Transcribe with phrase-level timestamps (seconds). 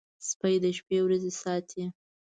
[0.27, 1.83] سپي د شپې ورځي ساتي.